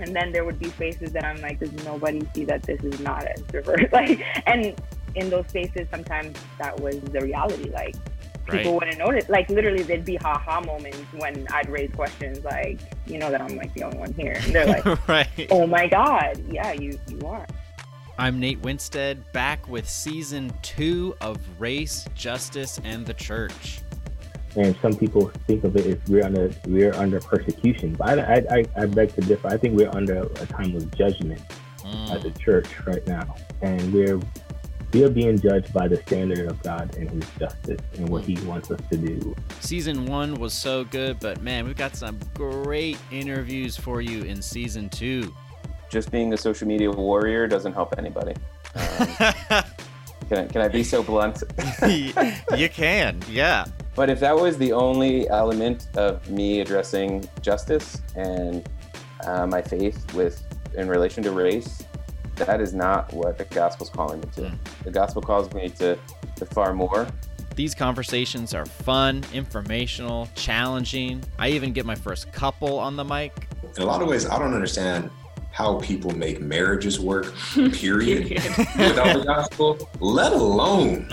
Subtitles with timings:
[0.00, 2.98] And then there would be spaces that I'm like, does nobody see that this is
[3.00, 3.92] not extrovert?
[4.00, 4.74] like, and
[5.14, 7.70] in those spaces, sometimes that was the reality.
[7.70, 7.94] Like,
[8.46, 8.74] people Right.
[8.74, 9.28] wouldn't notice.
[9.28, 13.56] Like, literally, there'd be ha-ha moments when I'd raise questions like, you know, that I'm
[13.56, 14.38] like the only one here.
[14.42, 15.46] And they're like, right.
[15.50, 17.46] oh my God, yeah, you, you are.
[18.18, 23.80] I'm Nate Winstead, back with season two of Race, Justice, and the Church.
[24.56, 27.94] And some people think of it as we're under we're under persecution.
[27.94, 29.48] But I, I, I, I beg to differ.
[29.48, 31.40] I think we're under a time of judgment
[32.10, 34.20] as a Mm, church right now, and we're
[34.92, 38.70] we're being judged by the standard of God and His justice and what He wants
[38.72, 39.34] us to do.
[39.60, 44.42] Season one was so good, but man, we've got some great interviews for you in
[44.42, 45.32] season two.
[45.90, 48.34] just being a social media warrior doesn't help anybody.
[48.74, 49.06] Um,
[50.28, 51.42] can, I, can I be so blunt?
[52.56, 53.64] you can, yeah.
[53.94, 58.68] But if that was the only element of me addressing justice and
[59.26, 60.42] uh, my faith with
[60.74, 61.82] in relation to race,
[62.36, 64.42] that is not what the gospel's calling me to.
[64.42, 64.58] Mm.
[64.84, 65.98] The gospel calls me to,
[66.36, 67.06] to far more.
[67.56, 71.22] These conversations are fun, informational, challenging.
[71.38, 73.48] I even get my first couple on the mic.
[73.76, 75.10] In a lot of ways, I don't understand
[75.50, 77.32] how people make marriages work,
[77.72, 81.08] period, without the gospel, let alone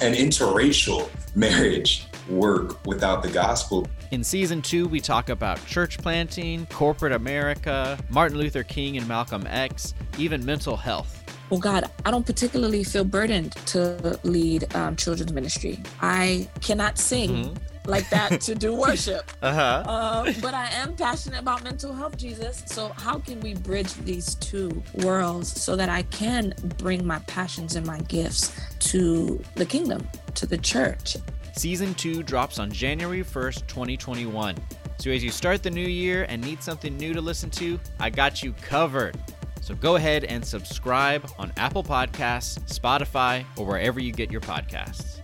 [0.00, 3.86] an interracial marriage work without the gospel.
[4.10, 9.46] In season two, we talk about church planting, corporate America, Martin Luther King and Malcolm
[9.46, 11.22] X, even mental health.
[11.50, 15.78] Well, God, I don't particularly feel burdened to lead um, children's ministry.
[16.00, 17.56] I cannot sing
[17.86, 19.30] like that to do worship.
[19.42, 19.90] Uh huh.
[19.90, 22.62] Uh, but I am passionate about mental health, Jesus.
[22.66, 27.76] So, how can we bridge these two worlds so that I can bring my passions
[27.76, 28.52] and my gifts
[28.90, 31.16] to the kingdom, to the church?
[31.56, 34.56] Season 2 drops on January 1st, 2021.
[34.98, 38.10] So as you start the new year and need something new to listen to, I
[38.10, 39.16] got you covered.
[39.60, 45.20] So go ahead and subscribe on Apple Podcasts, Spotify, or wherever you get your podcasts.